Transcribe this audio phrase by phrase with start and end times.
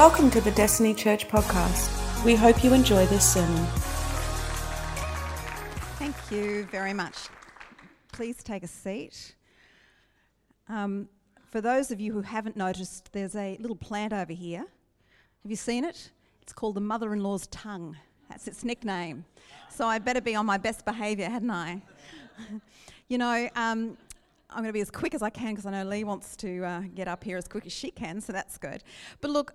[0.00, 2.24] Welcome to the Destiny Church podcast.
[2.24, 3.66] We hope you enjoy this sermon.
[5.98, 7.16] Thank you very much.
[8.10, 9.34] Please take a seat.
[10.70, 11.06] Um,
[11.50, 14.60] for those of you who haven't noticed, there's a little plant over here.
[15.42, 16.10] Have you seen it?
[16.40, 17.94] It's called the mother in law's tongue.
[18.30, 19.26] That's its nickname.
[19.68, 21.82] So I better be on my best behaviour, hadn't I?
[23.08, 23.98] you know, um,
[24.48, 26.64] I'm going to be as quick as I can because I know Leigh wants to
[26.64, 28.82] uh, get up here as quick as she can, so that's good.
[29.20, 29.52] But look,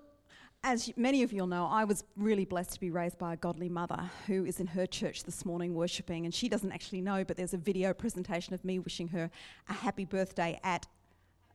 [0.66, 3.37] as many of you will know, I was really blessed to be raised by a
[3.37, 7.23] godly mother who is in her church this morning worshipping, and she doesn't actually know,
[7.23, 9.29] but there's a video presentation of me wishing her
[9.70, 10.87] a happy birthday at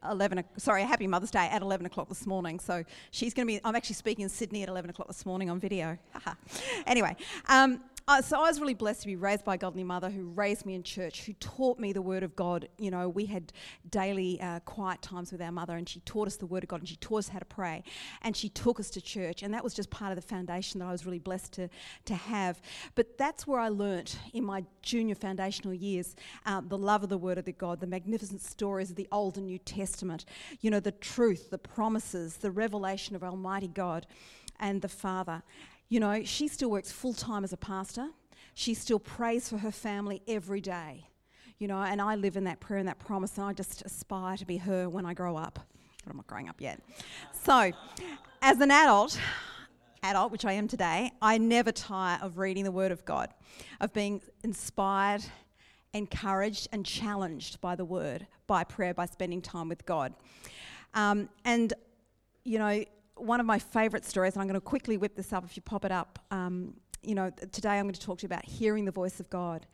[0.09, 2.59] 11 sorry a happy mother's day at 11 o'clock this morning.
[2.59, 5.51] So she's going to be i'm actually speaking in sydney at 11 o'clock this morning
[5.51, 5.99] on video.
[6.87, 7.15] Anyway
[7.51, 10.25] um, uh, so I was really blessed to be raised by a godly mother who
[10.25, 12.69] raised me in church, who taught me the Word of God.
[12.77, 13.53] You know, we had
[13.89, 16.81] daily uh, quiet times with our mother, and she taught us the Word of God,
[16.81, 17.85] and she taught us how to pray,
[18.23, 20.87] and she took us to church, and that was just part of the foundation that
[20.87, 21.69] I was really blessed to
[22.07, 22.61] to have.
[22.97, 27.19] But that's where I learnt in my junior foundational years um, the love of the
[27.19, 30.25] Word of the God, the magnificent stories of the Old and New Testament.
[30.63, 34.09] You know, the truth, the promises, the revelation of Almighty God
[34.59, 35.45] and the Father.
[35.91, 38.11] You know, she still works full time as a pastor.
[38.55, 41.09] She still prays for her family every day.
[41.59, 44.37] You know, and I live in that prayer and that promise, and I just aspire
[44.37, 45.59] to be her when I grow up.
[46.05, 46.81] But I'm not growing up yet.
[47.33, 47.73] So,
[48.41, 49.19] as an adult,
[50.05, 53.35] adult, which I am today, I never tire of reading the Word of God,
[53.81, 55.25] of being inspired,
[55.93, 60.15] encouraged, and challenged by the Word, by prayer, by spending time with God.
[60.95, 61.75] Um, and,
[62.45, 62.85] you know,
[63.21, 65.63] one of my favourite stories, and I'm going to quickly whip this up if you
[65.63, 66.19] pop it up.
[66.31, 69.31] Um, you know, today I'm going to talk to you about hearing the voice of
[69.31, 69.67] God.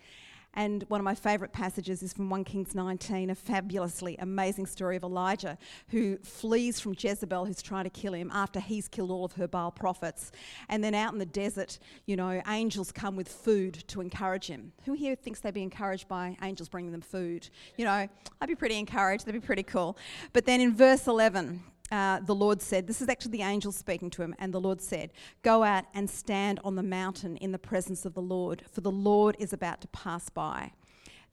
[0.59, 4.97] And one of my favourite passages is from 1 Kings 19, a fabulously amazing story
[4.97, 5.59] of Elijah
[5.89, 9.47] who flees from Jezebel, who's trying to kill him after he's killed all of her
[9.47, 10.33] Baal prophets.
[10.71, 14.73] And then out in the desert, you know, angels come with food to encourage him.
[14.87, 17.51] Who here thinks they'd be encouraged by angels bringing them food?
[17.77, 18.09] You know,
[18.41, 19.99] I'd be pretty encouraged, that'd be pretty cool.
[20.33, 24.11] But then in verse 11, uh, the Lord said, This is actually the angel speaking
[24.11, 27.59] to him, and the Lord said, Go out and stand on the mountain in the
[27.59, 30.73] presence of the Lord, for the Lord is about to pass by.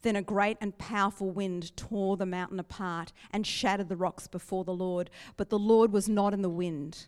[0.03, 4.66] Then a great and powerful wind tore the mountain apart and shattered the rocks before
[4.66, 5.09] the Lord.
[5.38, 7.08] But the Lord was not in the wind.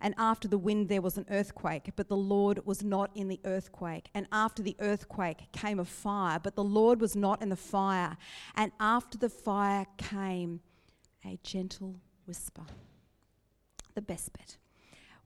[0.00, 3.40] And after the wind, there was an earthquake, but the Lord was not in the
[3.46, 4.10] earthquake.
[4.12, 8.18] And after the earthquake came a fire, but the Lord was not in the fire.
[8.54, 10.60] And after the fire came
[11.24, 12.62] a gentle whisper.
[13.94, 14.56] The best bit.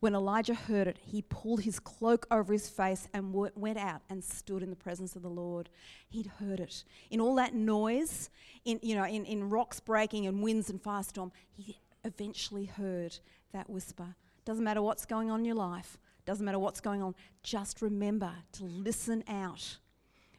[0.01, 4.23] When Elijah heard it, he pulled his cloak over his face and went out and
[4.23, 5.69] stood in the presence of the Lord.
[6.09, 6.85] He'd heard it.
[7.11, 8.31] In all that noise,
[8.65, 13.19] in, you know, in, in rocks breaking and winds and firestorm, he eventually heard
[13.53, 14.15] that whisper.
[14.45, 18.33] Doesn't matter what's going on in your life, doesn't matter what's going on, just remember
[18.53, 19.79] to listen out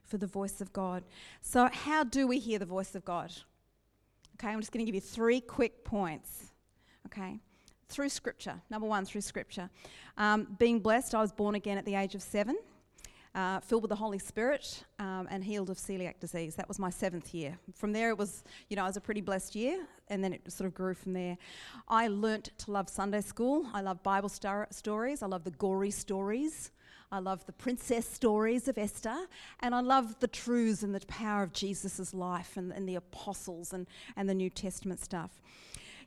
[0.05, 1.03] for the voice of God.
[1.41, 3.33] So, how do we hear the voice of God?
[4.41, 6.45] Okay, I'm just going to give you three quick points.
[7.07, 7.39] Okay,
[7.89, 8.61] through Scripture.
[8.69, 9.69] Number one, through Scripture.
[10.17, 12.57] Um, being blessed, I was born again at the age of seven,
[13.35, 16.55] uh, filled with the Holy Spirit, um, and healed of celiac disease.
[16.55, 17.59] That was my seventh year.
[17.75, 20.50] From there, it was, you know, it was a pretty blessed year, and then it
[20.50, 21.38] sort of grew from there.
[21.89, 23.67] I learnt to love Sunday school.
[23.73, 25.21] I love Bible star- stories.
[25.21, 26.71] I love the gory stories.
[27.11, 29.27] I love the princess stories of Esther,
[29.61, 33.73] and I love the truths and the power of Jesus' life and, and the apostles
[33.73, 35.41] and, and the New Testament stuff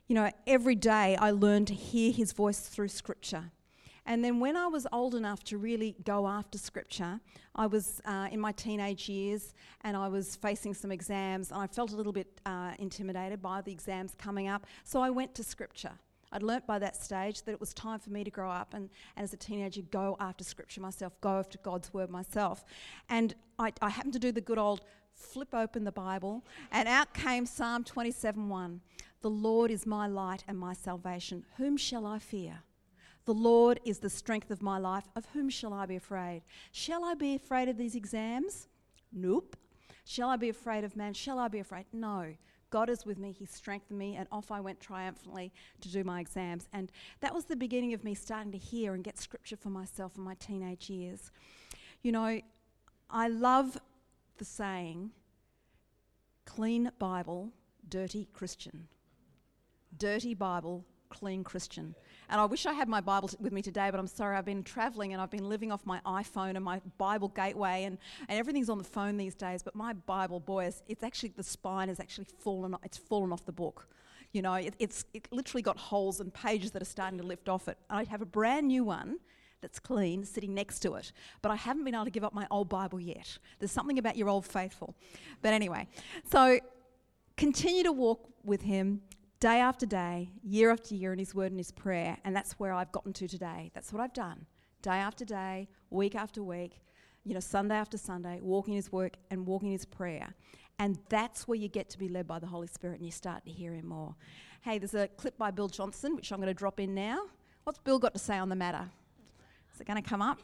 [0.07, 3.51] you know, every day I learned to hear his voice through scripture.
[4.05, 7.21] And then when I was old enough to really go after scripture,
[7.55, 11.67] I was uh, in my teenage years and I was facing some exams and I
[11.67, 14.67] felt a little bit uh, intimidated by the exams coming up.
[14.83, 15.93] So I went to scripture.
[16.33, 18.89] I'd learnt by that stage that it was time for me to grow up and,
[19.15, 22.65] and as a teenager go after scripture myself, go after God's word myself.
[23.07, 24.81] And I, I happened to do the good old
[25.13, 28.81] flip open the Bible and out came Psalm 27 1.
[29.21, 31.45] The Lord is my light and my salvation.
[31.57, 32.63] Whom shall I fear?
[33.25, 35.05] The Lord is the strength of my life.
[35.15, 36.41] Of whom shall I be afraid?
[36.71, 38.67] Shall I be afraid of these exams?
[39.13, 39.55] Nope.
[40.03, 41.13] Shall I be afraid of man?
[41.13, 41.85] Shall I be afraid?
[41.93, 42.33] No.
[42.73, 43.31] God is with me.
[43.31, 46.67] He strengthened me, and off I went triumphantly to do my exams.
[46.73, 46.91] And
[47.21, 50.23] that was the beginning of me starting to hear and get scripture for myself in
[50.23, 51.31] my teenage years.
[52.01, 52.41] You know,
[53.11, 53.77] I love
[54.39, 55.11] the saying,
[56.45, 57.51] clean Bible,
[57.87, 58.87] dirty Christian
[59.97, 61.95] dirty Bible, clean Christian.
[62.29, 64.45] And I wish I had my Bible t- with me today, but I'm sorry, I've
[64.45, 67.97] been traveling and I've been living off my iPhone and my Bible gateway, and,
[68.27, 69.63] and everything's on the phone these days.
[69.63, 73.51] But my Bible, boy, it's, actually, the spine has actually fallen, it's fallen off the
[73.51, 73.87] book.
[74.31, 77.47] You know, it, it's it literally got holes and pages that are starting to lift
[77.47, 77.77] off it.
[77.87, 79.19] I have a brand new one
[79.63, 81.11] that's clean sitting next to it.
[81.41, 83.37] But I haven't been able to give up my old Bible yet.
[83.59, 84.95] There's something about your old faithful.
[85.41, 85.87] But anyway,
[86.29, 86.59] so
[87.37, 89.01] continue to walk with Him
[89.43, 92.17] day after day, year after year in His Word and His prayer.
[92.23, 93.71] And that's where I've gotten to today.
[93.73, 94.45] That's what I've done.
[94.81, 96.79] Day after day, week after week,
[97.25, 100.33] you know, Sunday after Sunday, walking His work and walking His prayer.
[100.79, 103.43] And that's where you get to be led by the Holy Spirit and you start
[103.43, 104.15] to hear Him more.
[104.61, 107.23] Hey, there's a clip by Bill Johnson, which I'm going to drop in now.
[107.65, 108.89] What's Bill got to say on the matter?
[109.75, 110.39] Is it going to come up?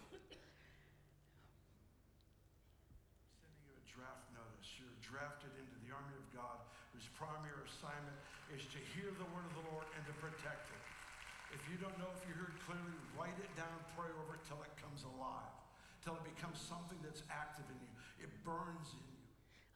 [3.40, 4.68] Sending you a draft notice.
[4.76, 6.60] You're drafted into the army of God,
[6.92, 8.20] whose primary assignment
[8.50, 10.84] is to hear the word of the Lord and to protect it.
[11.54, 14.58] If you don't know if you heard clearly, write it down, pray over it till
[14.66, 15.54] it comes alive,
[16.02, 17.94] till it becomes something that's active in you.
[18.26, 19.26] It burns in you.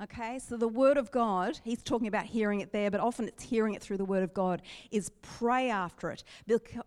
[0.01, 3.43] Okay, so the Word of God, he's talking about hearing it there, but often it's
[3.43, 4.61] hearing it through the Word of God,
[4.91, 6.23] is pray after it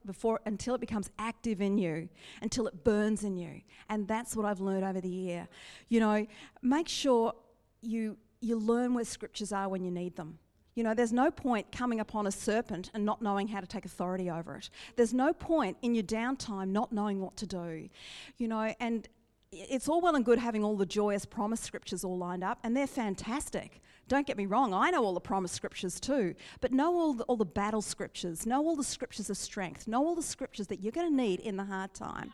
[0.05, 2.09] before, until it becomes active in you,
[2.43, 3.63] until it burns in you.
[3.89, 5.49] And that's what I've learned over the year.
[5.89, 6.27] You know,
[6.63, 7.33] make sure
[7.81, 10.39] you, you learn where scriptures are when you need them.
[10.75, 13.87] You know, there's no point coming upon a serpent and not knowing how to take
[13.87, 14.69] authority over it.
[14.97, 17.89] There's no point in your downtime not knowing what to do.
[18.37, 19.09] You know, and
[19.53, 22.77] it's all well and good having all the joyous promise scriptures all lined up, and
[22.77, 23.81] they're fantastic.
[24.09, 27.25] Don't get me wrong, I know all the promise scriptures too, but know all the,
[27.25, 30.81] all the battle scriptures, know all the scriptures of strength, know all the scriptures that
[30.81, 32.33] you're going to need in the hard time.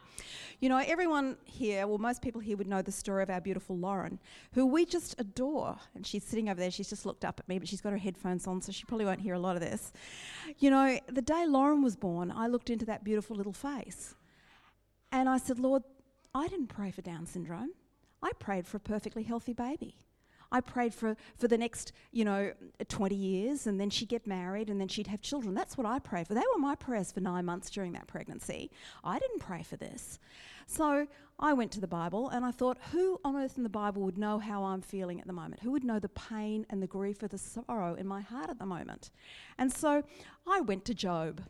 [0.60, 3.76] You know, everyone here, well, most people here would know the story of our beautiful
[3.76, 4.18] Lauren,
[4.52, 5.78] who we just adore.
[5.94, 7.98] And she's sitting over there, she's just looked up at me, but she's got her
[7.98, 9.94] headphones on, so she probably won't hear a lot of this.
[10.58, 14.14] You know, the day Lauren was born, I looked into that beautiful little face.
[15.10, 15.82] And I said, Lord,
[16.34, 17.72] I didn't pray for Down syndrome.
[18.22, 19.96] I prayed for a perfectly healthy baby.
[20.50, 22.52] I prayed for, for the next, you know,
[22.86, 25.54] 20 years, and then she'd get married, and then she'd have children.
[25.54, 26.34] That's what I prayed for.
[26.34, 28.70] They were my prayers for nine months during that pregnancy.
[29.02, 30.18] I didn't pray for this.
[30.66, 31.06] So
[31.38, 34.18] I went to the Bible, and I thought, who on earth in the Bible would
[34.18, 35.62] know how I'm feeling at the moment?
[35.62, 38.58] Who would know the pain and the grief or the sorrow in my heart at
[38.58, 39.10] the moment?
[39.58, 40.02] And so
[40.46, 41.42] I went to Job.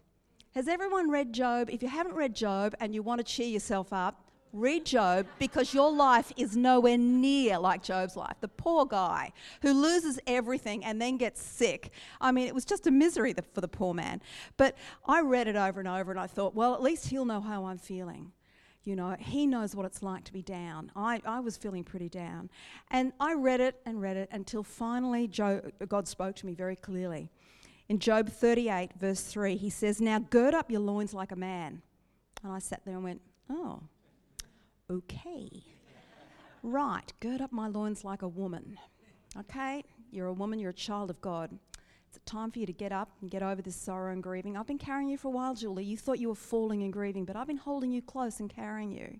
[0.54, 1.70] Has everyone read Job?
[1.70, 5.72] If you haven't read Job and you want to cheer yourself up, Read Job because
[5.72, 8.36] your life is nowhere near like Job's life.
[8.40, 9.32] The poor guy
[9.62, 11.90] who loses everything and then gets sick.
[12.20, 14.20] I mean, it was just a misery for the poor man.
[14.58, 14.76] But
[15.06, 17.64] I read it over and over and I thought, well, at least he'll know how
[17.64, 18.32] I'm feeling.
[18.84, 20.90] You know, he knows what it's like to be down.
[20.94, 22.50] I, I was feeling pretty down.
[22.90, 26.76] And I read it and read it until finally Job, God spoke to me very
[26.76, 27.30] clearly.
[27.88, 31.80] In Job 38, verse 3, he says, Now gird up your loins like a man.
[32.42, 33.82] And I sat there and went, Oh,
[34.92, 35.48] okay.
[36.62, 38.78] Right, gird up my loins like a woman.
[39.38, 41.50] Okay, you're a woman, you're a child of God.
[42.08, 44.56] It's time for you to get up and get over this sorrow and grieving.
[44.56, 45.84] I've been carrying you for a while, Julie.
[45.84, 48.92] You thought you were falling and grieving, but I've been holding you close and carrying
[48.92, 49.18] you.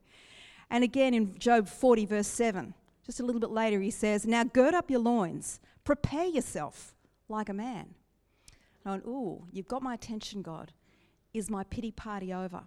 [0.71, 2.75] And again in Job 40, verse 7,
[3.07, 6.95] just a little bit later, he says, Now gird up your loins, prepare yourself
[7.29, 7.95] like a man.
[8.85, 10.73] And I went, Ooh, you've got my attention, God.
[11.33, 12.65] Is my pity party over?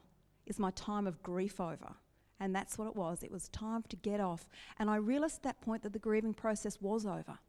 [0.47, 1.95] Is my time of grief over?
[2.39, 3.23] And that's what it was.
[3.23, 4.47] It was time to get off.
[4.77, 7.39] And I realised at that point that the grieving process was over.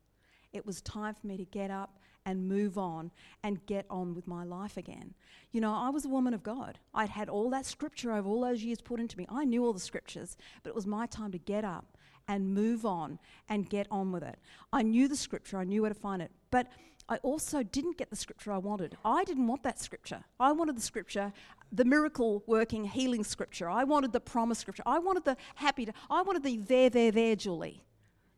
[0.52, 3.10] It was time for me to get up and move on
[3.42, 5.14] and get on with my life again.
[5.52, 6.78] You know, I was a woman of God.
[6.92, 9.26] I'd had all that scripture over all those years put into me.
[9.28, 11.96] I knew all the scriptures, but it was my time to get up
[12.28, 14.38] and move on and get on with it.
[14.72, 16.32] I knew the scripture, I knew where to find it.
[16.50, 16.66] But
[17.08, 18.96] I also didn't get the scripture I wanted.
[19.04, 20.24] I didn't want that scripture.
[20.40, 21.32] I wanted the scripture,
[21.70, 23.70] the miracle working healing scripture.
[23.70, 24.82] I wanted the promise scripture.
[24.86, 27.84] I wanted the happy, to, I wanted the there, there, there, Julie.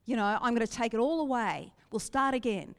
[0.04, 1.72] You know, I'm going to take it all away.
[1.90, 2.74] We'll start again.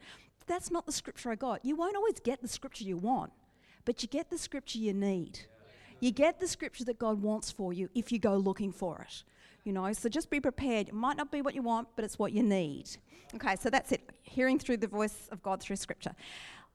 [0.46, 1.64] That's not the scripture I got.
[1.64, 3.32] You won't always get the scripture you want,
[3.84, 5.40] but you get the scripture you need.
[5.98, 9.24] You get the scripture that God wants for you if you go looking for it
[9.64, 9.92] you know.
[9.92, 10.88] So just be prepared.
[10.88, 12.88] It might not be what you want, but it's what you need.
[13.34, 14.10] Okay, so that's it.
[14.22, 16.14] Hearing through the voice of God through Scripture.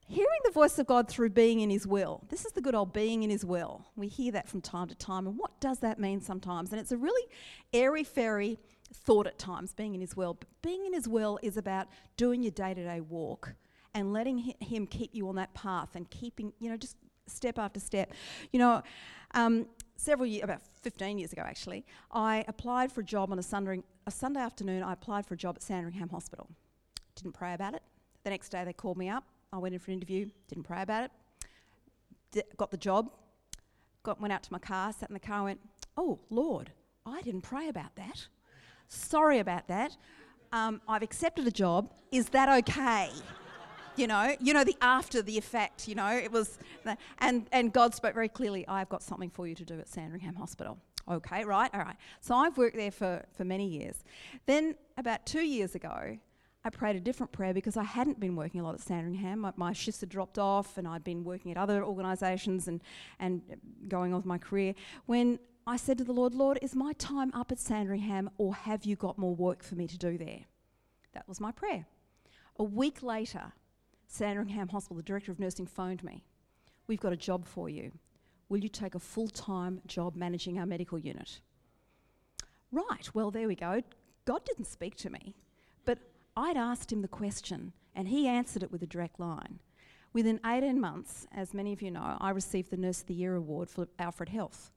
[0.08, 2.24] Hearing the voice of God through being in His will.
[2.30, 3.86] This is the good old being in His will.
[3.96, 5.28] We hear that from time to time.
[5.28, 6.72] And what does that mean sometimes?
[6.72, 7.28] And it's a really
[7.74, 8.60] airy fairy
[8.94, 10.36] thought at times, being in His will.
[10.36, 11.88] But being in His will is about
[12.18, 13.56] doing your day to day walk
[13.96, 17.80] and letting Him keep you on that path and keeping, you know, just step after
[17.80, 18.14] step.
[18.52, 18.84] You know,
[19.34, 23.44] um, several years, about 15 years ago actually, I applied for a job on a
[23.44, 24.84] Sunday, a Sunday afternoon.
[24.84, 26.50] I applied for a job at Sandringham Hospital.
[27.16, 27.82] Didn't pray about it.
[28.24, 29.24] The next day they called me up.
[29.54, 30.30] I went in for an interview.
[30.48, 31.12] Didn't pray about it.
[32.32, 33.12] D- got the job.
[34.04, 34.92] Got went out to my car.
[34.92, 35.44] Sat in the car.
[35.44, 35.60] Went,
[35.98, 36.72] oh Lord,
[37.06, 38.28] I didn't pray about that.
[38.88, 39.96] Sorry about that.
[40.52, 41.92] Um, I've accepted a job.
[42.12, 43.10] Is that okay?
[43.96, 46.58] You know, you know the after the effect, you know, it was,
[47.20, 50.36] and, and God spoke very clearly, I've got something for you to do at Sandringham
[50.36, 50.78] Hospital.
[51.10, 51.98] Okay, right, all right.
[52.20, 54.04] So I've worked there for, for many years.
[54.48, 56.18] Then about two years ago,
[56.64, 59.40] I prayed a different prayer because I hadn't been working a lot at Sandringham.
[59.40, 62.82] My, my shifts had dropped off and I'd been working at other organisations and,
[63.20, 63.44] and
[63.88, 64.74] going on with my career.
[65.06, 65.38] When
[65.68, 68.96] I said to the Lord, Lord, is my time up at Sandringham or have you
[68.96, 70.46] got more work for me to do there?
[71.14, 71.86] That was my prayer.
[72.58, 73.54] A week later,
[74.08, 76.24] Sandringham Hospital, the director of nursing, phoned me.
[76.88, 77.92] We've got a job for you.
[78.50, 81.40] Will you take a full time job managing our medical unit?
[82.72, 83.82] Right, well, there we go.
[84.26, 85.36] God didn't speak to me,
[85.86, 86.00] but
[86.36, 89.60] I'd asked him the question and he answered it with a direct line.
[90.14, 93.36] Within 18 months, as many of you know, I received the Nurse of the Year
[93.36, 94.72] award for Alfred Health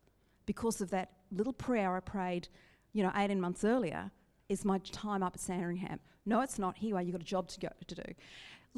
[0.47, 2.49] because of that little prayer I prayed,
[2.92, 4.11] you know, 18 months earlier.
[4.49, 6.00] Is my time up at Sandringham?
[6.25, 6.78] No, it's not.
[6.78, 7.02] Here you are.
[7.02, 8.02] You've got a job to go to do.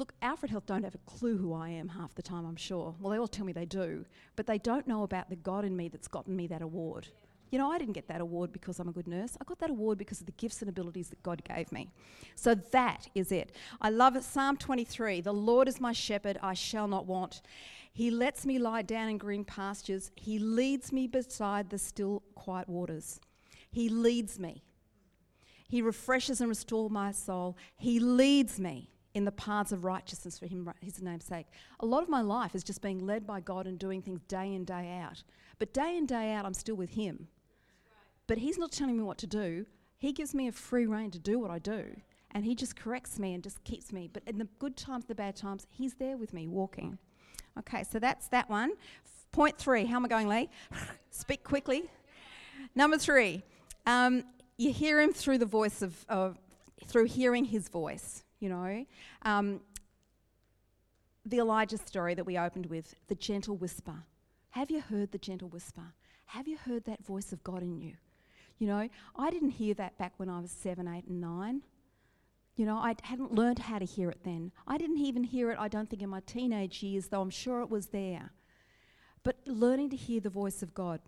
[0.01, 2.95] Look, Alfred Health don't have a clue who I am half the time, I'm sure.
[2.99, 4.03] Well, they all tell me they do,
[4.35, 7.09] but they don't know about the God in me that's gotten me that award.
[7.51, 9.37] You know, I didn't get that award because I'm a good nurse.
[9.39, 11.91] I got that award because of the gifts and abilities that God gave me.
[12.33, 13.51] So that is it.
[13.79, 14.23] I love it.
[14.23, 17.43] Psalm 23 The Lord is my shepherd, I shall not want.
[17.93, 20.09] He lets me lie down in green pastures.
[20.15, 23.19] He leads me beside the still, quiet waters.
[23.69, 24.63] He leads me.
[25.69, 27.55] He refreshes and restores my soul.
[27.77, 31.47] He leads me in the paths of righteousness for him, his name's sake.
[31.79, 34.53] A lot of my life is just being led by God and doing things day
[34.53, 35.23] in, day out.
[35.59, 37.27] But day in, day out, I'm still with him.
[38.27, 39.65] But he's not telling me what to do.
[39.97, 41.95] He gives me a free rein to do what I do.
[42.31, 44.09] And he just corrects me and just keeps me.
[44.11, 46.97] But in the good times, the bad times, he's there with me walking.
[47.59, 48.71] Okay, so that's that one.
[49.33, 49.85] Point three.
[49.85, 50.49] How am I going, Leigh?
[51.11, 51.83] Speak quickly.
[52.73, 53.43] Number three.
[53.85, 54.23] Um,
[54.57, 56.37] you hear him through the voice of, of
[56.85, 58.85] through hearing his voice you know.
[59.21, 59.61] Um,
[61.25, 64.03] the Elijah story that we opened with, the gentle whisper.
[64.49, 65.93] Have you heard the gentle whisper?
[66.25, 67.93] Have you heard that voice of God in you?
[68.57, 71.61] You know, I didn't hear that back when I was seven, eight, and nine.
[72.55, 74.51] You know, I hadn't learned how to hear it then.
[74.67, 77.61] I didn't even hear it, I don't think, in my teenage years, though I'm sure
[77.61, 78.31] it was there.
[79.23, 80.99] But learning to hear the voice of God,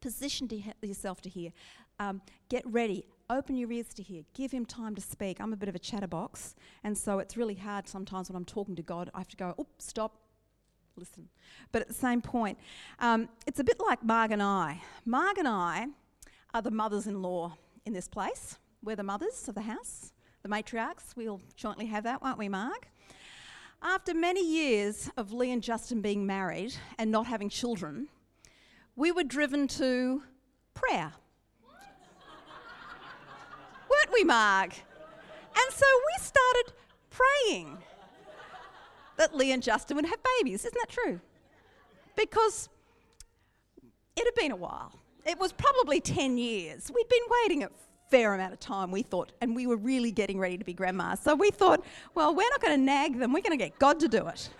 [0.00, 1.52] position to yourself to hear.
[1.98, 4.22] Um, get ready open your ears to hear.
[4.34, 5.40] Give him time to speak.
[5.40, 8.76] I'm a bit of a chatterbox, and so it's really hard sometimes when I'm talking
[8.76, 9.10] to God.
[9.14, 10.16] I have to go, oh, stop,
[10.96, 11.28] listen.
[11.72, 12.58] But at the same point,
[12.98, 14.82] um, it's a bit like Marg and I.
[15.04, 15.86] Marg and I
[16.52, 18.58] are the mothers in law in this place.
[18.82, 20.12] We're the mothers of the house,
[20.42, 21.16] the matriarchs.
[21.16, 22.86] We'll jointly have that, won't we, Marg?
[23.82, 28.08] After many years of Leigh and Justin being married and not having children,
[28.96, 30.22] we were driven to
[30.74, 31.12] prayer
[34.14, 34.72] we, Marg?
[35.56, 36.72] And so we started
[37.10, 37.78] praying
[39.16, 40.64] that Leigh and Justin would have babies.
[40.64, 41.20] Isn't that true?
[42.16, 42.68] Because
[44.16, 44.92] it had been a while.
[45.26, 46.90] It was probably 10 years.
[46.94, 47.70] We'd been waiting a
[48.10, 51.20] fair amount of time, we thought, and we were really getting ready to be grandmas.
[51.20, 53.98] So we thought, well, we're not going to nag them, we're going to get God
[54.00, 54.50] to do it.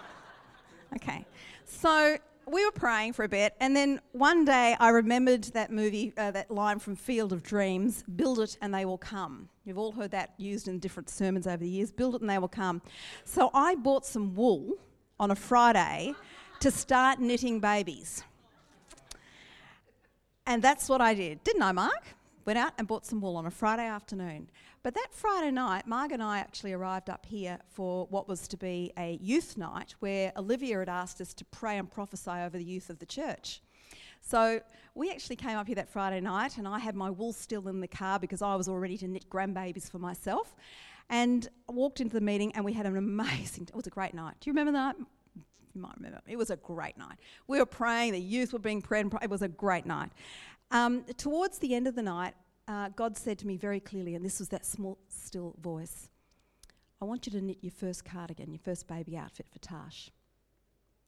[0.96, 1.24] okay.
[1.64, 2.18] So
[2.50, 6.30] we were praying for a bit, and then one day I remembered that movie, uh,
[6.32, 9.48] that line from Field of Dreams build it and they will come.
[9.64, 12.38] You've all heard that used in different sermons over the years build it and they
[12.38, 12.82] will come.
[13.24, 14.74] So I bought some wool
[15.18, 16.14] on a Friday
[16.60, 18.24] to start knitting babies.
[20.46, 22.02] And that's what I did, didn't I, Marg?
[22.50, 24.50] Went out and bought some wool on a Friday afternoon.
[24.82, 28.56] But that Friday night, Marg and I actually arrived up here for what was to
[28.56, 32.64] be a youth night where Olivia had asked us to pray and prophesy over the
[32.64, 33.62] youth of the church.
[34.20, 34.60] So
[34.96, 37.80] we actually came up here that Friday night, and I had my wool still in
[37.80, 40.56] the car because I was all ready to knit grandbabies for myself.
[41.08, 43.68] And I walked into the meeting, and we had an amazing.
[43.68, 44.34] It was a great night.
[44.40, 44.96] Do you remember that?
[45.72, 46.20] You might remember.
[46.26, 47.18] It was a great night.
[47.46, 48.10] We were praying.
[48.10, 49.04] The youth were being prayed.
[49.04, 50.10] and It was a great night.
[50.70, 52.34] Um, towards the end of the night,
[52.68, 56.10] uh, God said to me very clearly, and this was that small, still voice
[57.02, 60.10] I want you to knit your first cardigan, your first baby outfit for Tash.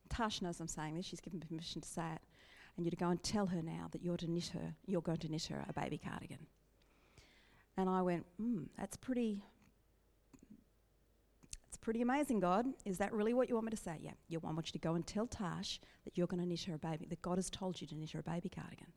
[0.09, 2.21] Tash knows I'm saying this, she's given permission to say it.
[2.77, 5.19] And you're to go and tell her now that you're to knit her, you're going
[5.19, 6.47] to knit her a baby cardigan.
[7.77, 9.45] And I went, hmm, that's pretty
[11.69, 12.67] it's pretty amazing, God.
[12.85, 13.97] Is that really what you want me to say?
[14.01, 16.75] Yeah, you want you to go and tell Tash that you're going to knit her
[16.75, 18.89] a baby, that God has told you to knit her a baby cardigan.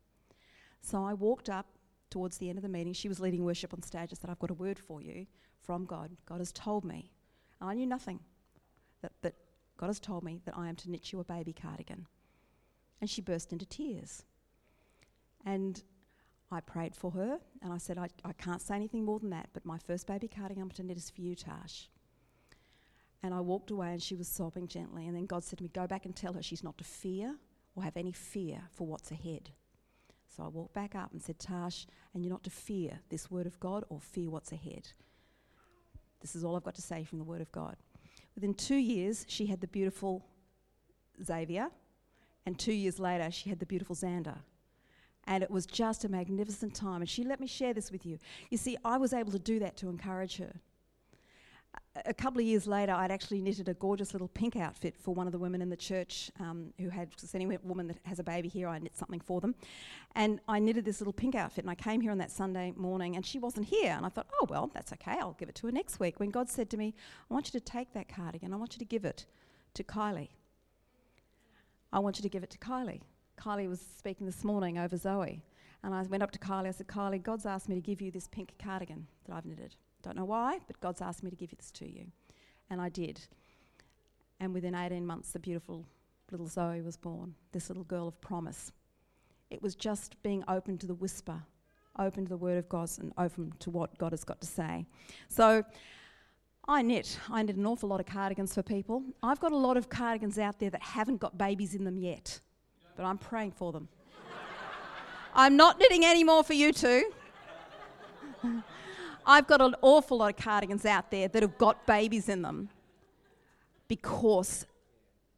[0.86, 1.65] So I walked up
[2.12, 4.10] towards the end of the meeting, she was leading worship on stage.
[4.12, 5.25] I said, I've got a word for you
[5.60, 6.12] from God.
[6.27, 7.12] God has told me.
[7.60, 8.20] I knew nothing,
[9.01, 9.34] that, but
[9.77, 12.06] God has told me that I am to knit you a baby cardigan.
[13.01, 14.25] And she burst into tears.
[15.44, 15.82] And
[16.51, 19.50] I prayed for her, and I said, I, I can't say anything more than that,
[19.54, 21.89] but my first baby cardigan I'm to knit is for you, Tash.
[23.24, 25.08] And I walked away and she was sobbing gently.
[25.08, 27.38] And then God said to me, Go back and tell her she's not to fear
[27.75, 29.50] or have any fear for what's ahead.
[30.36, 33.46] So I walked back up and said, Tash, and you're not to fear this word
[33.48, 34.89] of God or fear what's ahead.
[36.20, 37.77] This is all I've got to say from the word of God.
[38.34, 40.25] Within two years, she had the beautiful
[41.24, 41.70] Xavier,
[42.46, 44.38] and two years later, she had the beautiful Xander.
[45.25, 47.01] And it was just a magnificent time.
[47.01, 48.20] And she let me share this with you.
[48.50, 50.54] You see, I was able to do that to encourage her
[52.06, 55.28] a couple of years later, I'd actually knitted a gorgeous little pink outfit for one
[55.28, 58.24] of the women in the church um, who had, because any woman that has a
[58.24, 59.56] baby here, I knit something for them.
[60.16, 63.16] And I knitted this little pink outfit, and I came here on that Sunday morning,
[63.16, 63.94] and she wasn't here.
[63.94, 66.20] And I thought, oh, well, that's okay, I'll give it to her next week.
[66.20, 66.94] When God said to me,
[67.30, 69.25] I want you to take that cardigan, I want you to give it
[69.75, 70.30] to Kylie.
[71.94, 73.02] I want you to give it to Kylie.
[73.40, 75.44] Kylie was speaking this morning over Zoe.
[75.84, 78.12] And I went up to Kylie, I said, Kylie, God's asked me to give you
[78.12, 79.75] this pink cardigan that I've knitted.
[80.05, 82.05] Don't know why, but God's asked me to give this to you.
[82.69, 83.19] And I did.
[84.39, 85.83] And within 18 months, the beautiful
[86.31, 88.71] little Zoe was born, this little girl of promise.
[89.50, 91.41] It was just being open to the whisper,
[91.97, 94.85] open to the word of God, and open to what God has got to say.
[95.27, 95.63] So
[96.67, 97.17] I knit.
[97.31, 99.01] I knit an awful lot of cardigans for people.
[99.24, 102.39] I've got a lot of cardigans out there that haven't got babies in them yet,
[102.95, 103.88] but I'm praying for them.
[105.33, 107.12] I'm not knitting any more for you two.
[109.25, 112.70] I've got an awful lot of cardigans out there that have got babies in them
[113.88, 114.65] because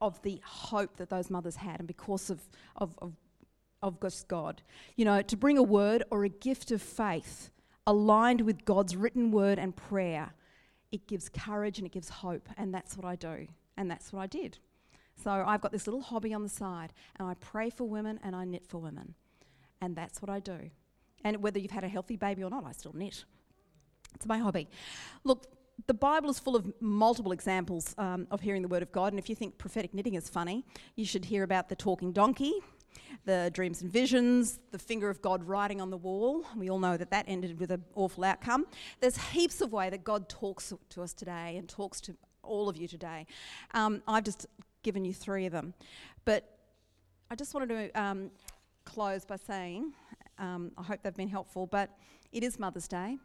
[0.02, 2.42] of the hope that those mothers had and because of,
[2.76, 3.14] of, of,
[3.82, 4.62] of God.
[4.96, 7.50] You know, to bring a word or a gift of faith
[7.86, 10.32] aligned with God's written word and prayer,
[10.92, 12.48] it gives courage and it gives hope.
[12.58, 13.48] And that's what I do.
[13.78, 14.58] And that's what I did.
[15.24, 18.36] So I've got this little hobby on the side, and I pray for women and
[18.36, 19.16] I knit for women.
[19.82, 20.70] And that's what I do.
[21.24, 23.26] And whether you've had a healthy baby or not, I still knit.
[24.16, 24.68] It's my hobby.
[25.24, 25.48] Look,
[25.86, 29.20] the Bible is full of multiple examples um, of hearing the word of God, and
[29.20, 32.54] if you think prophetic knitting is funny, you should hear about the talking donkey,
[33.26, 36.46] the dreams and visions, the finger of God writing on the wall.
[36.56, 38.66] We all know that that ended with an awful outcome.
[39.02, 42.78] There's heaps of way that God talks to us today and talks to all of
[42.78, 43.28] you today.
[43.74, 44.48] Um, I've just
[44.82, 45.74] given you three of them,
[46.26, 46.58] but
[47.30, 48.32] I just wanted to um,
[48.86, 49.94] close by saying
[50.40, 51.68] um, I hope they've been helpful.
[51.68, 51.90] But
[52.32, 53.18] it is Mother's Day.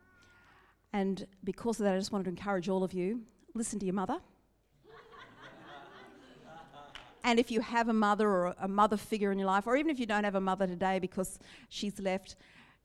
[0.93, 3.23] And because of that, I just wanted to encourage all of you
[3.55, 4.19] listen to your mother.
[7.25, 9.91] and if you have a mother or a mother figure in your life, or even
[9.91, 12.37] if you don't have a mother today because she's left,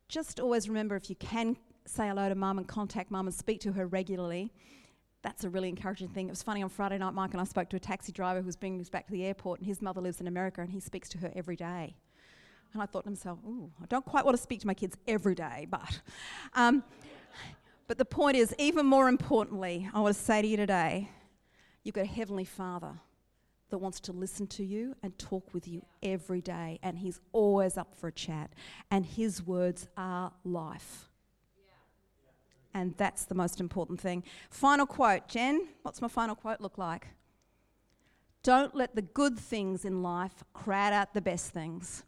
[0.10, 3.62] just always remember if you can say hello to mum and contact mum and speak
[3.62, 4.52] to her regularly,
[5.22, 6.28] that's a really encouraging thing.
[6.28, 8.46] It was funny on Friday night, Mike and I spoke to a taxi driver who
[8.46, 10.80] was bringing us back to the airport, and his mother lives in America, and he
[10.80, 11.96] speaks to her every day.
[12.74, 14.96] And I thought to myself, ooh, I don't quite want to speak to my kids
[15.08, 16.02] every day, but
[16.54, 16.84] um,
[17.88, 21.10] but the point is, even more importantly, I want to say to you today
[21.84, 23.00] you've got a Heavenly Father
[23.70, 27.78] that wants to listen to you and talk with you every day, and He's always
[27.78, 28.52] up for a chat,
[28.92, 31.10] and His words are life.
[32.74, 34.24] And that's the most important thing.
[34.50, 35.68] Final quote, Jen.
[35.82, 37.08] What's my final quote look like?
[38.44, 42.04] Don't let the good things in life crowd out the best things.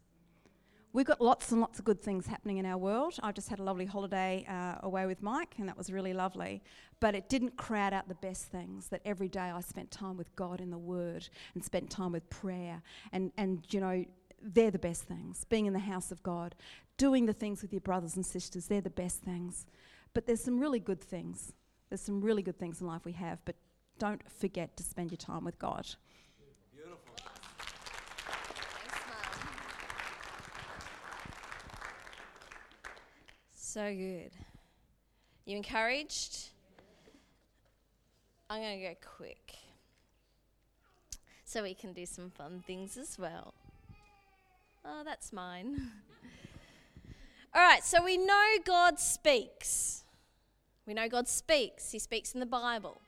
[0.92, 3.14] We've got lots and lots of good things happening in our world.
[3.22, 6.64] I've just had a lovely holiday uh, away with Mike, and that was really lovely.
[7.00, 8.88] But it didn't crowd out the best things.
[8.88, 12.28] That every day I spent time with God in the Word and spent time with
[12.32, 12.82] prayer.
[13.12, 14.04] And, and you know,
[14.42, 15.46] they're the best things.
[15.46, 16.56] Being in the house of God,
[16.98, 19.68] doing the things with your brothers and sisters, they're the best things.
[20.16, 21.54] But there's some really good things.
[21.90, 23.56] There's some really good things in life we have, but
[24.00, 25.88] don't forget to spend your time with God.
[33.72, 34.32] So good.
[35.46, 36.50] You encouraged?
[38.50, 39.54] I'm going to go quick
[41.46, 43.54] so we can do some fun things as well.
[44.84, 45.92] Oh, that's mine.
[47.54, 50.04] All right, so we know God speaks.
[50.88, 51.92] We know God speaks.
[51.92, 53.00] He speaks in the Bible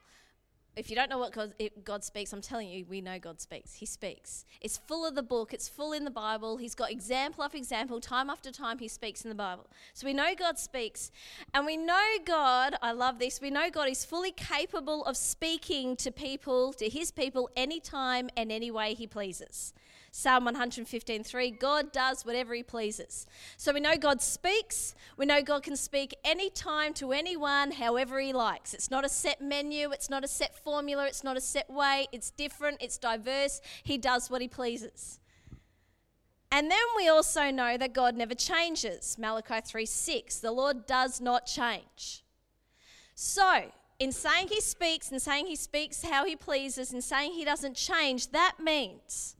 [0.75, 1.53] if you don't know what God,
[1.83, 3.73] God, speaks, I'm telling you, we know God speaks.
[3.73, 4.45] He speaks.
[4.61, 6.57] It's full of the book, it's full in the Bible.
[6.57, 9.67] He's got example after example, time after time, He speaks in the Bible.
[9.93, 11.11] So we know God speaks.
[11.53, 15.95] And we know God, I love this, we know God is fully capable of speaking
[15.97, 19.73] to people, to His people, anytime and any way He pleases.
[20.13, 23.25] Psalm 115:3, God does whatever he pleases.
[23.55, 28.33] So we know God speaks, we know God can speak anytime to anyone however he
[28.33, 28.73] likes.
[28.73, 32.07] It's not a set menu, it's not a set formula, it's not a set way,
[32.11, 33.61] it's different, it's diverse.
[33.83, 35.21] He does what he pleases.
[36.51, 39.17] And then we also know that God never changes.
[39.17, 42.25] Malachi 3:6, the Lord does not change.
[43.15, 47.45] So, in saying he speaks, in saying he speaks how he pleases, in saying he
[47.45, 49.37] doesn't change, that means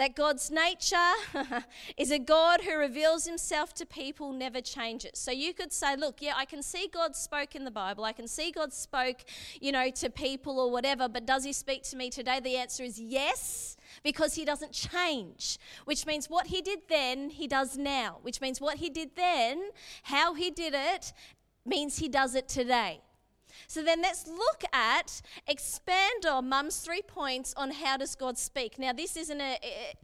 [0.00, 0.96] that God's nature
[1.98, 5.10] is a God who reveals himself to people, never changes.
[5.18, 8.04] So you could say, look, yeah, I can see God spoke in the Bible.
[8.04, 9.18] I can see God spoke,
[9.60, 12.40] you know, to people or whatever, but does he speak to me today?
[12.40, 17.46] The answer is yes, because he doesn't change, which means what he did then, he
[17.46, 19.68] does now, which means what he did then,
[20.04, 21.12] how he did it,
[21.66, 23.02] means he does it today.
[23.66, 28.78] So then let's look at expand on mum's three points on how does God speak.
[28.78, 29.58] Now this isn't an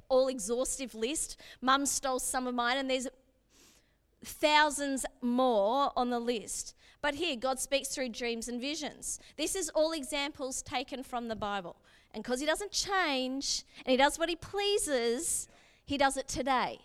[0.08, 1.40] all exhaustive list.
[1.60, 3.08] Mum stole some of mine and there's
[4.24, 6.74] thousands more on the list.
[7.02, 9.20] But here God speaks through dreams and visions.
[9.36, 11.76] This is all examples taken from the Bible.
[12.12, 15.48] And because he doesn't change and he does what he pleases,
[15.84, 16.80] he does it today.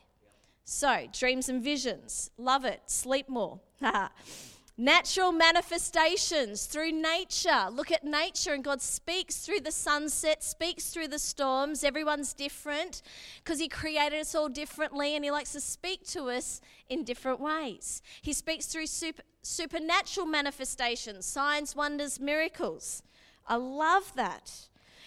[0.64, 2.32] So, dreams and visions.
[2.38, 2.82] Love it.
[2.86, 3.60] Sleep more.
[4.82, 7.68] Natural manifestations through nature.
[7.72, 11.84] Look at nature, and God speaks through the sunset, speaks through the storms.
[11.84, 13.04] Everyone's different
[13.44, 17.40] because He created us all differently, and He likes to speak to us in different
[17.40, 18.02] ways.
[18.24, 23.04] He speaks through super, supernatural manifestations, signs, wonders, miracles.
[23.48, 24.52] I love that.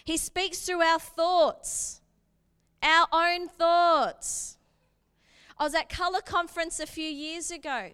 [0.04, 2.00] He speaks through our thoughts,
[2.80, 4.56] our own thoughts.
[5.58, 7.90] I was at Colour Conference a few years ago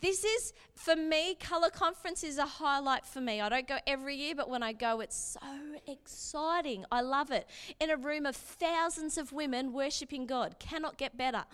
[0.00, 3.40] this is, for me, Colour Conference is a highlight for me.
[3.40, 6.84] I don't go every year, but when I go, it's so exciting.
[6.90, 7.48] I love it.
[7.80, 10.56] In a room of thousands of women worshipping God.
[10.58, 11.44] Cannot get better.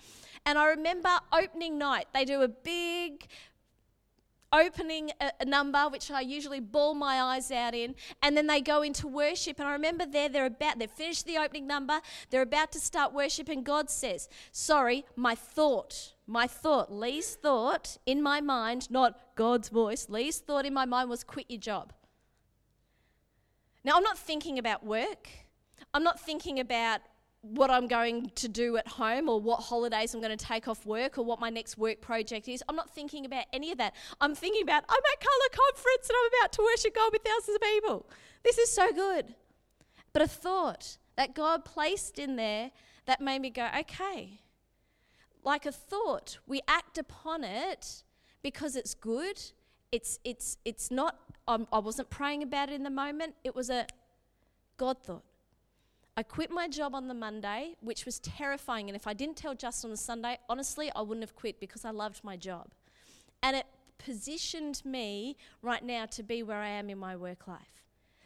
[0.47, 3.27] And I remember opening night, they do a big
[4.53, 8.61] opening a, a, number, which I usually bawl my eyes out in, and then they
[8.61, 9.59] go into worship.
[9.61, 12.01] And I remember there, they're about, they've finished the opening number,
[12.31, 17.99] they're about to start worship, and God says, Sorry, my thought, my thought, Leigh's thought
[18.07, 21.93] in my mind, not God's voice, Leigh's thought in my mind was quit your job.
[23.83, 25.29] Now, I'm not thinking about work.
[25.93, 27.01] I'm not thinking about
[27.43, 30.87] what I'm going to do at home or what holidays I'm going to take off
[30.87, 32.63] work or what my next work project is.
[32.69, 33.95] I'm not thinking about any of that.
[34.21, 37.55] I'm thinking about I'm at Colour Conference and I'm about to worship God with thousands
[37.57, 38.07] of people.
[38.45, 39.35] This is so good.
[40.13, 42.71] But a thought that God placed in there
[43.07, 44.41] that made me go, okay.
[45.43, 48.03] Like a thought, we act upon it
[48.43, 49.41] because it's good.
[49.93, 51.17] It's it's it's not.
[51.49, 53.35] I'm, I wasn't praying about it in the moment.
[53.43, 53.87] It was a
[54.77, 55.25] God thought.
[56.17, 58.89] I quit my job on the Monday, which was terrifying.
[58.89, 61.85] And if I didn't tell Justin on the Sunday, honestly, I wouldn't have quit because
[61.85, 62.69] I loved my job.
[63.43, 63.67] And it
[63.99, 67.85] positioned me right now to be where I am in my work life.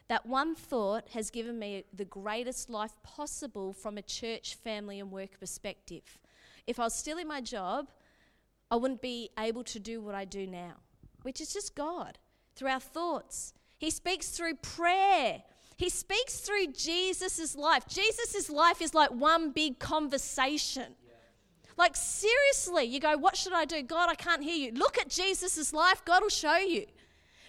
[0.09, 5.11] That one thought has given me the greatest life possible from a church, family, and
[5.11, 6.19] work perspective.
[6.67, 7.91] If I was still in my job,
[8.71, 10.75] I wouldn't be able to do what I do now,
[11.23, 12.19] which is just God
[12.57, 13.53] through our thoughts.
[13.79, 15.43] He speaks through prayer.
[15.77, 17.87] He speaks through Jesus' life.
[17.87, 20.95] Jesus' life is like one big conversation.
[21.77, 23.83] Like, seriously, you go, What should I do?
[23.83, 24.73] God, I can't hear you.
[24.73, 26.87] Look at Jesus' life, God will show you.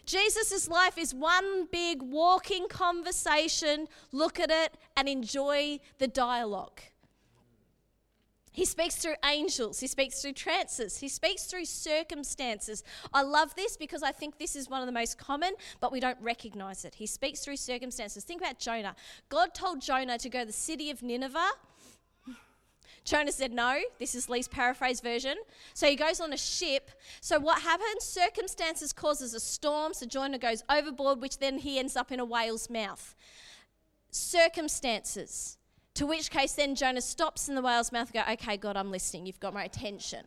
[0.05, 3.87] Jesus' life is one big walking conversation.
[4.11, 6.81] Look at it and enjoy the dialogue.
[8.55, 9.81] He speaks through angels.
[9.81, 10.97] He speaks through trances.
[10.97, 12.85] He speaks through circumstances.
[13.13, 15.99] I love this because I think this is one of the most common, but we
[15.99, 16.95] don't recognize it.
[16.95, 18.23] He speaks through circumstances.
[18.23, 18.95] Think about Jonah.
[19.27, 21.51] God told Jonah to go to the city of Nineveh.
[23.03, 23.81] Jonah said no.
[23.99, 25.35] This is Leigh's paraphrase version.
[25.73, 26.91] So he goes on a ship.
[27.19, 28.05] So what happens?
[28.05, 29.93] Circumstances causes a storm.
[29.93, 33.15] So Jonah goes overboard, which then he ends up in a whale's mouth.
[34.11, 35.57] Circumstances.
[35.95, 38.91] To which case, then Jonah stops in the whale's mouth and go, Okay, God, I'm
[38.91, 39.25] listening.
[39.25, 40.25] You've got my attention.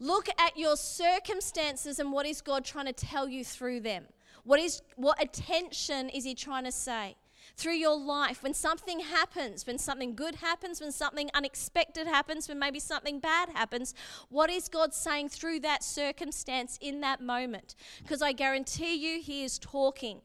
[0.00, 4.06] Look at your circumstances and what is God trying to tell you through them?
[4.44, 7.16] What, is, what attention is He trying to say?
[7.56, 12.58] Through your life, when something happens, when something good happens, when something unexpected happens, when
[12.58, 13.94] maybe something bad happens,
[14.28, 17.76] what is God saying through that circumstance in that moment?
[18.02, 20.22] Because I guarantee you, He is talking.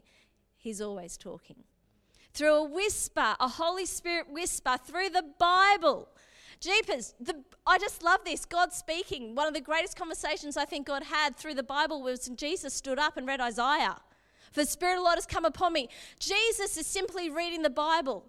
[0.57, 1.63] He's always talking
[2.33, 6.09] through a whisper, a Holy Spirit whisper, through the Bible.
[6.59, 8.45] Jeepers, the, I just love this.
[8.45, 9.35] God speaking.
[9.35, 12.73] One of the greatest conversations I think God had through the Bible was when Jesus
[12.73, 13.97] stood up and read Isaiah.
[14.51, 15.89] For the Spirit of the Lord has come upon me.
[16.19, 18.25] Jesus is simply reading the Bible.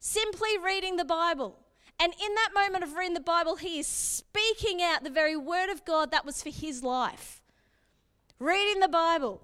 [0.00, 1.58] Simply reading the Bible.
[1.98, 5.70] And in that moment of reading the Bible, he is speaking out the very word
[5.70, 7.40] of God that was for his life.
[8.38, 9.40] Reading the Bible.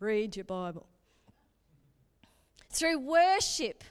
[0.00, 0.86] Read your Bible
[2.74, 3.84] through worship.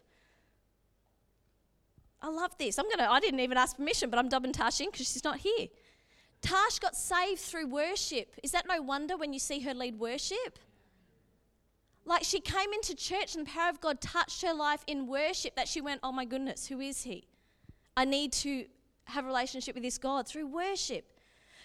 [2.22, 2.80] I love this.
[2.80, 3.10] I'm gonna.
[3.10, 5.68] I didn't even ask permission, but I'm dubbing Tash in because she's not here.
[6.42, 8.36] Tash got saved through worship.
[8.44, 10.60] Is that no wonder when you see her lead worship?
[12.06, 15.56] Like she came into church and the power of God touched her life in worship
[15.56, 17.28] that she went, oh my goodness, who is he?
[17.96, 18.66] I need to
[19.06, 21.06] have a relationship with this God through worship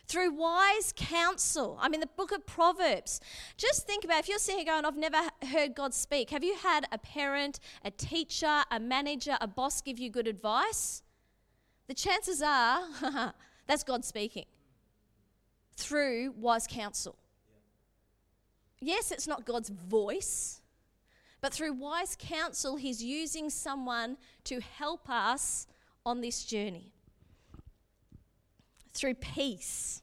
[0.08, 1.78] through wise counsel.
[1.80, 3.20] I mean, the book of Proverbs.
[3.56, 6.30] Just think about if you're sitting here going, I've never heard God speak.
[6.30, 11.02] Have you had a parent, a teacher, a manager, a boss give you good advice?
[11.86, 12.80] The chances are
[13.66, 14.46] that's God speaking
[15.76, 17.16] through wise counsel.
[18.80, 20.60] Yes, it's not God's voice,
[21.40, 25.66] but through wise counsel, He's using someone to help us
[26.06, 26.92] on this journey
[28.98, 30.02] through peace.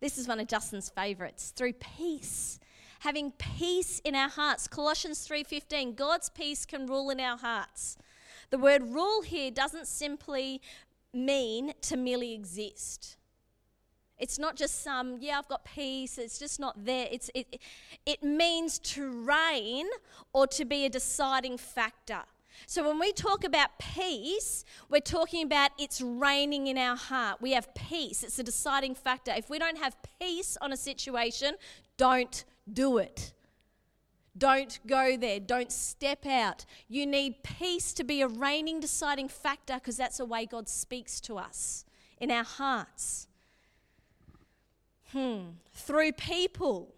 [0.00, 1.52] This is one of Justin's favorites.
[1.56, 2.60] Through peace.
[3.00, 4.68] Having peace in our hearts.
[4.68, 5.94] Colossians 3:15.
[5.94, 7.96] God's peace can rule in our hearts.
[8.50, 10.60] The word rule here doesn't simply
[11.12, 13.16] mean to merely exist.
[14.18, 17.06] It's not just some, yeah, I've got peace, it's just not there.
[17.10, 17.60] It's, it,
[18.06, 19.86] it means to reign
[20.32, 22.22] or to be a deciding factor.
[22.66, 27.40] So when we talk about peace, we're talking about it's reigning in our heart.
[27.40, 29.32] We have peace, it's a deciding factor.
[29.36, 31.56] If we don't have peace on a situation,
[31.96, 33.32] don't do it.
[34.38, 35.40] Don't go there.
[35.40, 36.66] Don't step out.
[36.88, 41.20] You need peace to be a reigning, deciding factor because that's the way God speaks
[41.22, 41.86] to us
[42.18, 43.28] in our hearts.
[45.12, 45.38] Hmm.
[45.72, 46.94] Through people.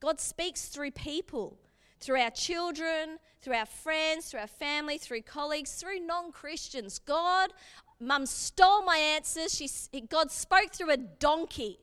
[0.00, 1.58] God speaks through people
[2.00, 6.98] through our children, through our friends, through our family, through colleagues, through non Christians.
[6.98, 7.50] God,
[7.98, 9.54] mum stole my answers.
[9.54, 11.78] She, God spoke through a donkey.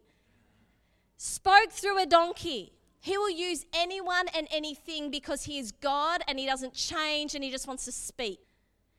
[1.18, 2.74] Spoke through a donkey.
[3.00, 7.44] He will use anyone and anything because He is God and He doesn't change and
[7.44, 8.42] He just wants to speak.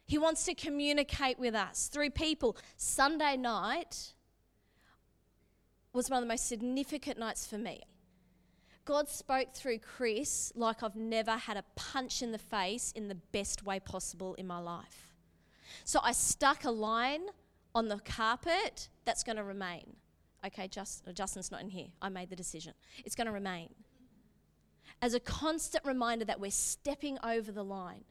[0.05, 2.57] He wants to communicate with us through people.
[2.77, 4.15] Sunday night
[5.93, 7.83] was one of the most significant nights for me.
[8.87, 13.17] God spoke through Chris like I've never had a punch in the face in the
[13.17, 15.13] best way possible in my life.
[15.85, 17.23] So I stuck a line
[17.75, 19.97] on the carpet that's going to remain.
[20.47, 21.89] Okay, Just, uh, Justin's not in here.
[22.01, 22.75] I made the decision.
[23.05, 23.71] It's going to remain.
[25.03, 28.05] As a constant reminder that we're stepping over the line.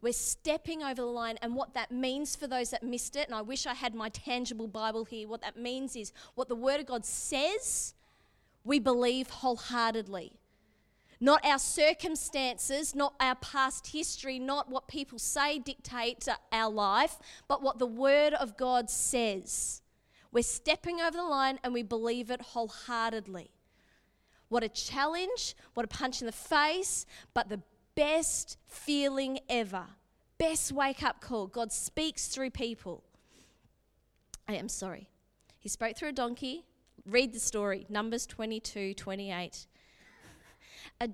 [0.00, 3.34] We're stepping over the line, and what that means for those that missed it, and
[3.34, 6.80] I wish I had my tangible Bible here, what that means is what the Word
[6.80, 7.94] of God says
[8.68, 10.34] we believe wholeheartedly.
[11.20, 17.62] Not our circumstances, not our past history, not what people say dictate our life, but
[17.62, 19.80] what the Word of God says.
[20.30, 23.50] We're stepping over the line and we believe it wholeheartedly.
[24.50, 27.62] What a challenge, what a punch in the face, but the
[27.94, 29.86] best feeling ever.
[30.36, 31.46] Best wake up call.
[31.46, 33.02] God speaks through people.
[34.46, 35.08] I am sorry.
[35.58, 36.64] He spoke through a donkey,
[37.08, 39.66] Read the story, Numbers 22 28.
[41.00, 41.08] A,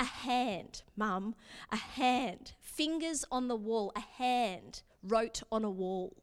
[0.00, 1.34] a hand, mum,
[1.70, 6.16] a hand, fingers on the wall, a hand wrote on a wall.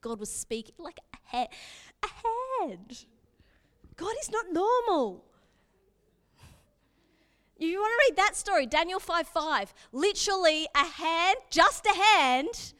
[0.00, 1.48] God was speaking like a hand.
[2.04, 2.08] A
[2.60, 3.04] hand.
[3.96, 5.24] God is not normal.
[7.58, 9.74] You want to read that story, Daniel 5 5.
[9.90, 12.74] Literally, a hand, just a hand,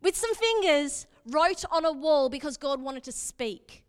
[0.00, 3.81] with some fingers, wrote on a wall because God wanted to speak.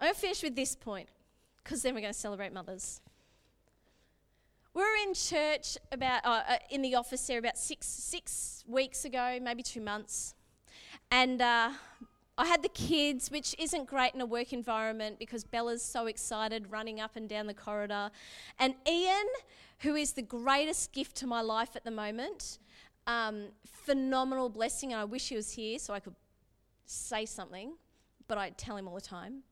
[0.00, 1.08] I'm going to finish with this point
[1.62, 3.00] because then we're going to celebrate mothers.
[4.74, 9.04] We were in church about uh, uh, in the office there about six six weeks
[9.04, 10.36] ago, maybe two months,
[11.10, 11.70] and uh,
[12.36, 16.70] I had the kids, which isn't great in a work environment because Bella's so excited
[16.70, 18.12] running up and down the corridor,
[18.60, 19.26] and Ian,
[19.80, 22.60] who is the greatest gift to my life at the moment,
[23.08, 26.14] um, phenomenal blessing, and I wish he was here so I could
[26.86, 27.72] say something,
[28.28, 29.42] but I tell him all the time.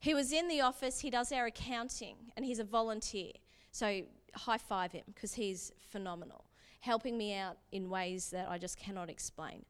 [0.00, 3.32] He was in the office, he does our accounting, and he's a volunteer.
[3.72, 4.02] So
[4.34, 6.44] high five him because he's phenomenal,
[6.80, 9.64] helping me out in ways that I just cannot explain.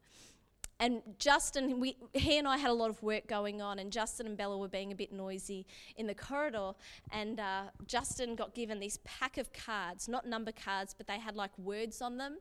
[0.79, 4.27] And Justin, we, he and I had a lot of work going on, and Justin
[4.27, 6.73] and Bella were being a bit noisy in the corridor.
[7.11, 11.35] And uh, Justin got given this pack of cards, not number cards, but they had
[11.35, 12.37] like words on them.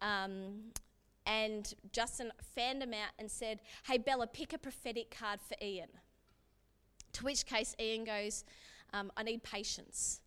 [0.00, 0.72] Um,
[1.26, 5.88] and Justin fanned them out and said, Hey, Bella, pick a prophetic card for Ian.
[7.14, 8.44] To which case Ian goes,
[8.92, 10.20] um, I need patience.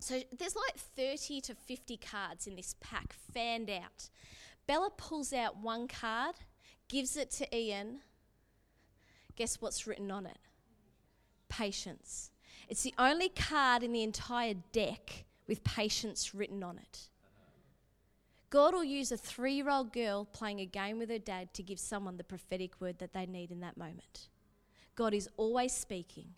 [0.00, 4.10] So there's like 30 to 50 cards in this pack fanned out.
[4.66, 6.34] Bella pulls out one card,
[6.88, 8.00] gives it to Ian.
[9.36, 10.38] Guess what's written on it?
[11.48, 12.30] Patience.
[12.68, 17.08] It's the only card in the entire deck with patience written on it.
[18.52, 21.62] God will use a three year old girl playing a game with her dad to
[21.62, 24.28] give someone the prophetic word that they need in that moment.
[24.94, 26.34] God is always speaking,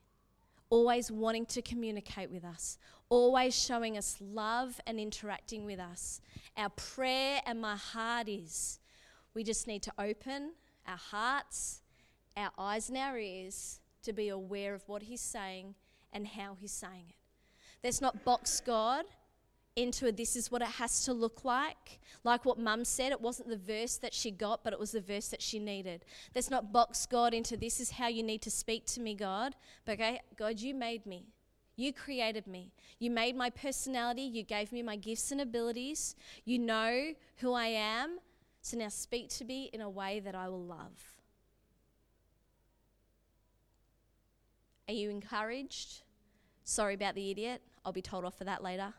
[0.70, 6.20] always wanting to communicate with us, always showing us love and interacting with us.
[6.56, 8.78] Our prayer and my heart is
[9.34, 10.52] we just need to open
[10.86, 11.80] our hearts,
[12.36, 15.74] our eyes, and our ears to be aware of what He's saying
[16.12, 17.16] and how He's saying it.
[17.82, 19.04] Let's not box God
[19.76, 21.98] into a this is what it has to look like.
[22.22, 25.00] Like what mum said, it wasn't the verse that she got, but it was the
[25.00, 26.04] verse that she needed.
[26.34, 29.54] Let's not box God into this is how you need to speak to me, God.
[29.84, 31.26] But okay, God, you made me.
[31.76, 32.72] You created me.
[33.00, 34.22] You made my personality.
[34.22, 36.14] You gave me my gifts and abilities.
[36.44, 38.18] You know who I am.
[38.62, 41.14] So now speak to me in a way that I will love.
[44.88, 46.02] Are you encouraged?
[46.62, 47.60] Sorry about the idiot.
[47.84, 48.94] I'll be told off for that later.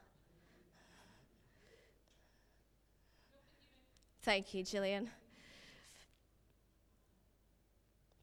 [4.25, 5.11] Thank you, Gillian.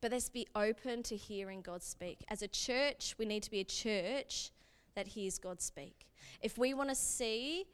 [0.00, 2.24] But let's be open to hearing God speak.
[2.28, 4.50] As a church, we need to be a church
[4.96, 6.08] that hears God speak.
[6.40, 7.66] If we want to see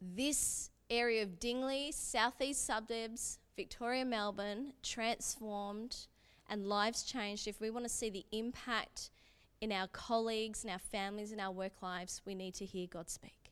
[0.00, 6.06] this area of Dingley, southeast suburbs, Victoria, Melbourne transformed
[6.48, 9.10] and lives changed, if we want to see the impact
[9.60, 13.10] in our colleagues, in our families, in our work lives, we need to hear God
[13.10, 13.43] speak.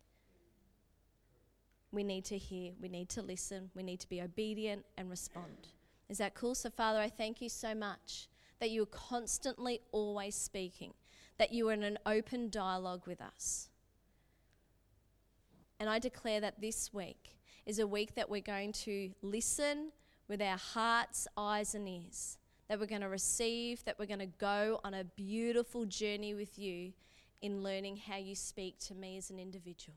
[1.92, 5.68] We need to hear, we need to listen, we need to be obedient and respond.
[6.08, 6.54] Is that cool?
[6.54, 8.28] So, Father, I thank you so much
[8.60, 10.94] that you are constantly always speaking,
[11.38, 13.68] that you are in an open dialogue with us.
[15.78, 19.92] And I declare that this week is a week that we're going to listen
[20.28, 24.26] with our hearts, eyes, and ears, that we're going to receive, that we're going to
[24.26, 26.92] go on a beautiful journey with you
[27.42, 29.96] in learning how you speak to me as an individual.